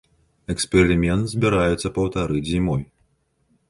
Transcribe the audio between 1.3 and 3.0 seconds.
збіраюцца паўтарыць зімой.